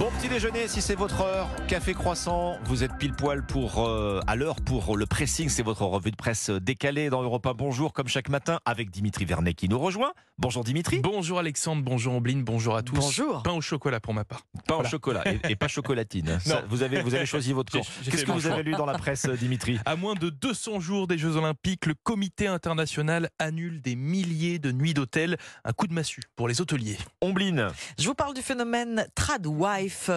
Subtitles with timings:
[0.00, 4.22] Bon petit déjeuner si c'est votre heure, café croissant, vous êtes pile poil pour euh,
[4.26, 7.52] à l'heure pour le pressing, c'est votre revue de presse décalée dans Europa.
[7.52, 10.12] Bonjour comme chaque matin avec Dimitri Vernet qui nous rejoint.
[10.38, 11.00] Bonjour Dimitri.
[11.00, 12.94] Bonjour Alexandre, bonjour Ombline, bonjour à tous.
[12.94, 13.42] Bonjour.
[13.42, 14.40] Pain au chocolat pour ma part.
[14.66, 16.40] Pain au chocolat et, et pas chocolatine.
[16.42, 17.84] Ça, vous avez vous avez choisi votre camp.
[18.10, 21.18] Qu'est-ce que vous avez lu dans la presse Dimitri À moins de 200 jours des
[21.18, 25.36] Jeux Olympiques, le comité international annule des milliers de nuits d'hôtel.
[25.66, 26.96] Un coup de massue pour les hôteliers.
[27.20, 27.68] Ombline.
[27.98, 29.06] Je vous parle du phénomène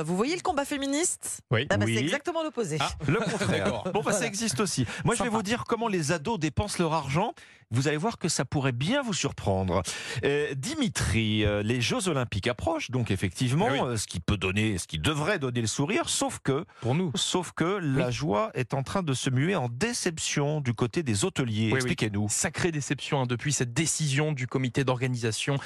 [0.05, 1.41] Vous voyez le combat féministe?
[1.51, 1.67] Oui.
[1.69, 1.95] Ah bah, Oui.
[1.95, 2.77] C'est exactement l'opposé.
[2.79, 2.89] Ah.
[3.07, 3.83] Le contraire.
[3.93, 4.85] Bon, bah, ça existe aussi.
[5.03, 7.33] Moi, je vais vous dire comment les ados dépensent leur argent.
[7.73, 9.81] Vous allez voir que ça pourrait bien vous surprendre.
[10.23, 13.87] Euh, Dimitri, euh, les Jeux Olympiques approchent, donc effectivement, Eh oui.
[13.87, 17.11] euh, ce qui peut donner, ce qui devrait donner le sourire, sauf que, Pour nous.
[17.15, 21.25] sauf que la joie est en train de se muer en déception du côté des
[21.25, 21.69] hôteliers.
[21.71, 21.75] oui.
[21.77, 22.27] Expliquez-nous.
[22.29, 25.57] Sacrée déception hein, depuis cette décision du comité d'organisation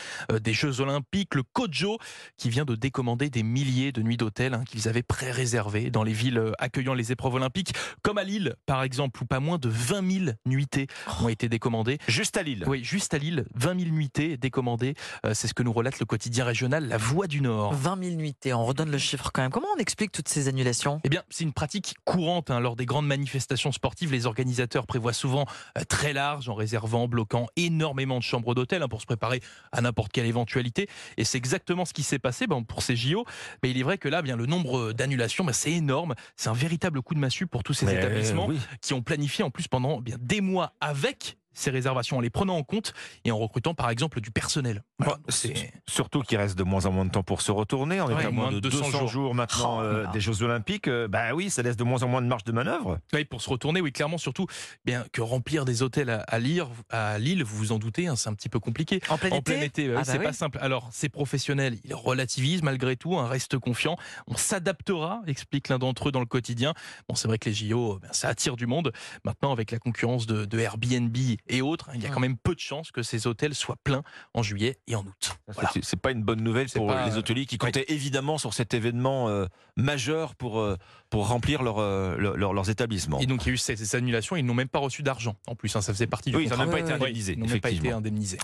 [0.42, 1.98] des Jeux Olympiques, le COJO,
[2.38, 6.14] qui vient de décommander des milliers de nuits d'hôtel hein, qu'ils avaient pré-réservées dans les
[6.14, 10.26] villes accueillant les épreuves olympiques, comme à Lille par exemple, où pas moins de 20
[10.26, 10.88] 000 nuitées
[11.22, 11.97] ont été décommandées.
[12.08, 12.64] Juste à Lille.
[12.68, 14.96] Oui, juste à Lille, 20 000 nuitées décommandées.
[15.26, 17.74] Euh, c'est ce que nous relate le quotidien régional La Voix du Nord.
[17.74, 19.52] 20 000 nuitées, on redonne le chiffre quand même.
[19.52, 21.00] Comment on explique toutes ces annulations?
[21.04, 24.12] Eh bien, c'est une pratique courante hein, lors des grandes manifestations sportives.
[24.12, 25.46] Les organisateurs prévoient souvent
[25.78, 29.82] euh, très large en réservant, bloquant énormément de chambres d'hôtel hein, pour se préparer à
[29.82, 30.88] n'importe quelle éventualité.
[31.18, 33.26] Et c'est exactement ce qui s'est passé ben, pour ces JO.
[33.64, 36.16] Mais il est vrai que là, bien le nombre d'annulations, ben, c'est énorme.
[36.36, 38.60] C'est un véritable coup de massue pour tous ces Mais, établissements oui.
[38.82, 42.56] qui ont planifié en plus pendant bien des mois avec ces réservations, en les prenant
[42.58, 42.94] en compte
[43.26, 44.84] et en recrutant par exemple du personnel.
[45.00, 47.52] Voilà, Bon, donc c'est- Surtout qu'il reste de moins en moins de temps pour se
[47.52, 48.00] retourner.
[48.02, 49.08] On est Ouais, à moins de 200, jours.
[49.08, 49.36] jours.
[49.36, 50.88] maintenant Oh euh, des Jeux Olympiques.
[50.88, 53.00] Euh, bah oui, ça laisse de moins en moins de marge de manœuvre.
[53.14, 54.46] Oui, pour se retourner, oui, clairement, surtout
[54.86, 58.16] bien que remplir des hôtels à, à Lille, à Lille, vous vous en doutez, hein,
[58.16, 59.00] c'est un petit peu compliqué.
[59.10, 60.24] En plein En été plein été, Ah bah c'est oui.
[60.26, 60.58] pas simple.
[60.62, 63.98] Alors, ces professionnels, ils relativisent malgré tout, hein, restent confiants.
[64.28, 66.74] On s'adaptera, explique l'un d'entre eux dans le quotidien.
[67.08, 68.92] Bon, c'est vrai que les JO, ben, ça attire du monde.
[69.24, 71.16] Maintenant, avec la concurrence de, de Airbnb
[71.50, 74.04] et autres, il y a quand même peu de chances que ces hôtels soient pleins
[74.34, 75.38] en juillet et en août.
[75.48, 75.70] Voilà.
[75.82, 79.30] C'est- pas une bonne nouvelle pour pas- les hôteliers qui comptaient évidemment sur cet événement
[79.30, 80.78] euh, majeur pour, euh,
[81.10, 83.20] pour remplir leur, euh, leur- leur- leurs établissements.
[83.20, 85.36] Et donc, il y a eu ces, ces annulations, ils n'ont même pas reçu d'argent.
[85.48, 86.66] En plus, hein, ça faisait partie du Oui, ils n'ont contrat.
[86.66, 87.98] même pas été ouais, Oui, indemnisés, ils n'ont même pas été effectivement.
[87.98, 88.38] indemnisés.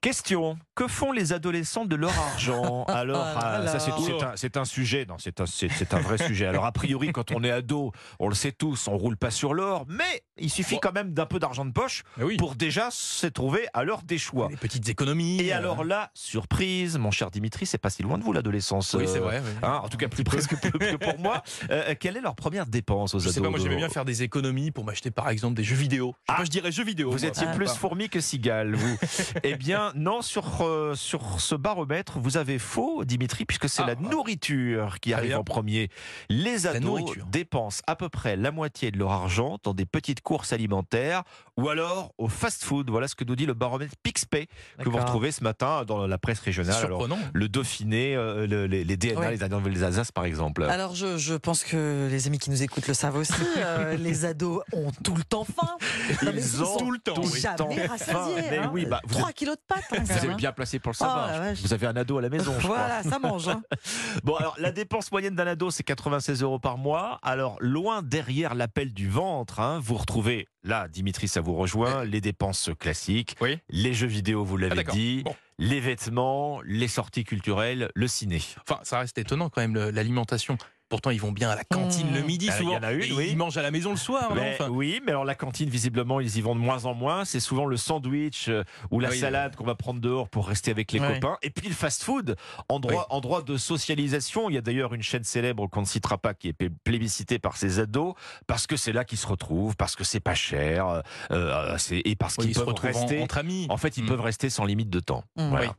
[0.00, 4.56] Question que font les adolescents de leur argent Alors, Ah, ah, ça c'est un, c'est
[4.56, 6.46] un sujet, non, c'est un, un vrai sujet.
[6.46, 9.54] Alors, a priori, quand on est ado, on le sait tous, on roule pas sur
[9.54, 13.26] l'or, mais il suffit quand même d'un peu d'argent de poche oui, pour déjà se
[13.26, 14.48] trouver à l'heure des choix.
[14.50, 15.40] les petites économies.
[15.40, 18.94] Et euh, alors là, surprise, mon cher Dimitri, c'est pas si loin de vous l'adolescence.
[18.98, 19.42] Oui, c'est euh, vrai.
[19.44, 19.50] oui.
[19.62, 21.42] hein, en tout cas, plus presque que pour moi.
[21.70, 24.04] Euh, quelle est leur première dépense aux Je ados sais pas, moi j'aimais bien faire
[24.04, 26.14] des économies pour m'acheter par exemple des jeux vidéo.
[26.26, 26.36] Ah.
[26.38, 27.10] pas, je dirais jeux vidéo.
[27.10, 27.28] Vous moi.
[27.28, 28.98] étiez Ah, plus fourmi que cigale, vous.
[29.42, 33.86] eh bien, non, sur, euh, sur ce baromètre, vous avez faux, Dimitri, puisque c'est Ah,
[33.86, 34.10] la ah.
[34.10, 35.38] nourriture qui arrive bien.
[35.38, 35.88] en premier.
[36.28, 40.52] Les ados dépensent à peu près la moitié de leur argent dans des petites courses
[40.52, 41.22] alimentaires
[41.56, 42.88] ou alors au fast-food.
[42.90, 44.46] Voilà ce que nous dit le baromètre Pixpay
[44.78, 46.74] que vous retrouvez ce matin dans la presse régionale.
[46.84, 50.62] Alors, le Dauphiné, euh, le- les, les DNA, les dernières nouvelles d'Alsace, par exemple.
[50.64, 53.32] Alors je, je pense que les amis qui nous écoutent le savent aussi.
[53.58, 55.76] euh, les ados ont tout le temps faim.
[56.22, 57.40] Non, Ils ont tout le temps, oui.
[57.40, 58.42] jamais temps rassasiés.
[58.50, 58.70] Mais hein.
[58.72, 59.84] oui, bah, vous 3 kilos de pâtes.
[59.92, 60.34] hein, Vous êtes hein.
[60.36, 61.28] bien placé pour le Oh, savoir.
[61.28, 61.58] vache.
[61.62, 62.76] vous avez un ado à la maison, je crois.
[62.78, 63.48] Voilà, ça mange.
[63.48, 63.62] hein.
[64.24, 67.18] Bon, alors la dépense moyenne d'un ado, c'est 96 euros par mois.
[67.22, 72.20] Alors, loin derrière l'appel du ventre, hein, vous retrouvez, là, Dimitri, ça vous rejoint, les
[72.20, 73.58] dépenses classiques, Oui.
[73.68, 75.34] les jeux vidéo, vous Ah, l'avez dit, Bon.
[75.58, 78.40] les vêtements, les sorties culturelles, le ciné.
[78.68, 80.56] Enfin, ça reste étonnant quand même l'alimentation.
[80.92, 82.14] Pourtant, ils vont bien à la cantine Mmh.
[82.16, 82.76] le midi Ah, il y souvent.
[82.76, 83.28] en a une, oui.
[83.30, 84.28] Ils mangent à la maison le soir.
[84.34, 86.92] non Mais Enfin, oui, mais alors la cantine, visiblement, ils y vont de moins en
[86.92, 87.24] moins.
[87.24, 90.70] C'est souvent le sandwich euh, ou la oui, salade qu'on va prendre dehors pour rester
[90.70, 91.14] avec les Ouais.
[91.14, 91.38] copains.
[91.40, 92.36] Et puis le fast-food,
[92.68, 94.50] endroit, endroit de socialisation.
[94.50, 97.38] Il y a d'ailleurs une chaîne célèbre qu'on ne citera pas qui est plé- plébiscitée
[97.38, 98.12] par ses ados
[98.46, 101.00] parce que c'est là qu'ils se retrouvent, parce que c'est pas cher, euh,
[101.30, 103.22] euh, et parce oui, qu'ils ils se peuvent retrouvent en- rester.
[103.22, 103.66] entre amis.
[103.70, 104.08] En fait, ils Mm.
[104.08, 105.24] peuvent rester sans limite de temps.
[105.36, 105.48] Mmh.
[105.48, 105.74] Voilà.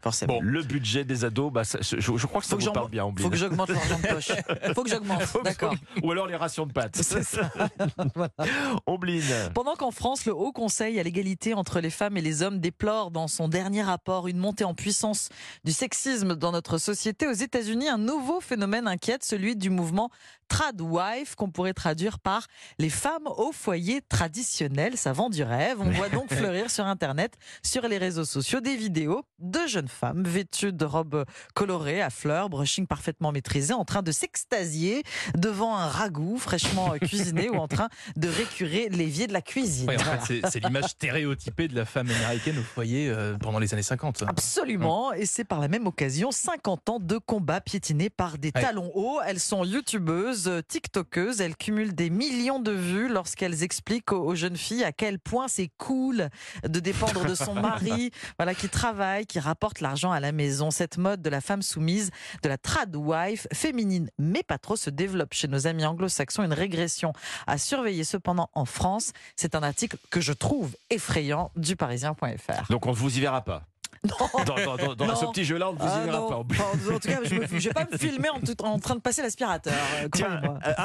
[0.00, 0.34] Forcément.
[0.34, 0.40] Bon.
[0.42, 2.72] Le budget des ados, bah, ça- je, je crois que ça Faut que vous j'en-
[2.72, 3.24] parle bien, Ombline.
[3.24, 4.28] Faut que j'augmente l'argent de poche.
[4.74, 5.20] Faut que j'augmente.
[5.32, 5.74] Que- D'accord.
[6.04, 6.96] Ou alors les rations de pâtes.
[7.02, 7.50] C'est ça.
[8.14, 8.32] Voilà.
[8.86, 9.24] Ombline.
[9.54, 13.10] Pendant qu'en France, le Haut Conseil à l'égalité entre les femmes et les hommes déplore
[13.10, 15.30] dans son dernier rapport une montée en puissance
[15.64, 20.10] du sexisme dans notre société, aux États-Unis, un nouveau phénomène inquiète, celui du mouvement
[20.48, 22.46] tradwife, qu'on pourrait traduire par
[22.78, 24.96] les femmes au foyer traditionnel.
[24.96, 25.78] Ça vend du rêve.
[25.80, 29.86] On voit donc fleurir sur Internet, sur les réseaux sociaux, des vidéos de jeunes jeunes
[29.86, 35.04] femmes vêtues de robes colorées à fleurs, brushing parfaitement maîtrisé, en train de s'extasier
[35.36, 39.88] devant un ragoût fraîchement cuisiné ou en train de récurer l'évier de la cuisine.
[40.26, 44.24] c'est l'image stéréotypée de la femme américaine au foyer euh, pendant les années 50.
[44.26, 48.90] Absolument, et c'est par la même occasion 50 ans de combat piétinés par des talons
[48.96, 49.20] hauts.
[49.24, 54.82] Elles sont youtubeuses, tiktokeuses, elles cumulent des millions de vues lorsqu'elles expliquent aux jeunes filles
[54.82, 56.30] à quel point c'est cool
[56.64, 58.10] de dépendre de son mari,
[58.40, 60.70] voilà, qui travaille, qui rapporte l'argent à la maison.
[60.70, 62.10] Cette mode de la femme soumise,
[62.42, 66.42] de la trad wife, féminine, mais pas trop, se développe chez nos amis anglo-saxons.
[66.42, 67.12] Une régression
[67.46, 69.12] à surveiller cependant en France.
[69.36, 72.70] C'est un article que je trouve effrayant du parisien.fr.
[72.70, 73.64] Donc on ne vous y verra pas
[74.46, 76.36] dans, dans, ce petit jeu-là, on ne vous ah, pas.
[76.36, 79.72] En tout cas, je ne vais pas me filmer en, en, train de passer l'aspirateur.
[80.02, 80.40] Euh, Tiens,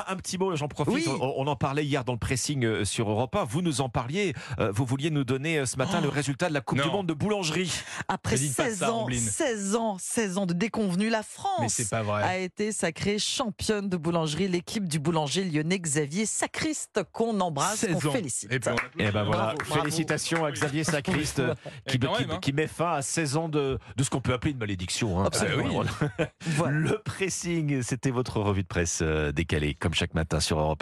[0.08, 1.08] un, petit mot, j'en profite.
[1.08, 3.44] On, en parlait hier dans le pressing euh, sur Europe 1.
[3.44, 4.34] Vous nous en parliez.
[4.60, 6.12] Euh, vous vouliez nous donner ce matin le oh.
[6.12, 7.74] résultat de la Coupe du Monde de boulangerie.
[8.08, 13.90] Après 16 ans, 16 ans, 16 ans de déconvenue, la France a été sacrée championne
[13.90, 14.48] de boulangerie.
[14.48, 18.52] L'équipe du boulanger lyonnais Xavier Sacriste, qu'on embrasse, qu'on félicite.
[18.52, 18.60] Et,
[18.98, 21.42] eh ben voilà, félicitations à Xavier Sacriste
[21.88, 22.40] qui, hein.
[22.42, 25.20] qui met fin à 16 ans de, de ce qu'on peut appeler une malédiction.
[25.20, 25.26] Hein.
[25.26, 25.84] Absolument.
[26.70, 30.64] Le pressing, c'était votre revue de presse euh, décalée, comme chaque matin sur Europe